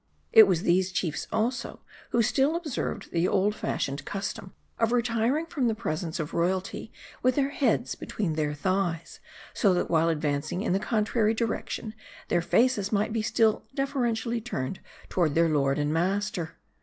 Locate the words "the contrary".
10.73-11.35